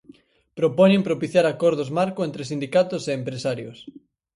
Propoñen 0.59 1.05
propiciar 1.07 1.45
acordos 1.47 1.89
marco 1.97 2.21
entre 2.23 2.43
sindicatos 2.51 3.03
e 3.05 3.11
empresarios. 3.19 3.77